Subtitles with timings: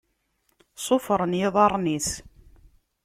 [0.83, 2.09] Ṣṣufṛen iḍaṛṛen-is.